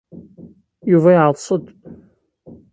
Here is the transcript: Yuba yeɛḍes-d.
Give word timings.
Yuba 0.91 1.09
yeɛḍes-d. 1.15 1.65